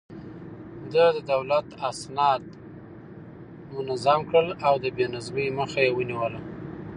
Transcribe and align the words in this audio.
ده 0.93 1.05
د 1.15 1.17
دولت 1.31 1.67
اسناد 1.89 2.43
منظم 3.73 4.19
کړل 4.31 4.49
او 4.67 4.75
د 4.83 4.85
بې 4.95 5.05
نظمۍ 5.13 5.47
مخه 5.59 5.79
يې 5.85 5.91
ونيوله. 5.93 6.41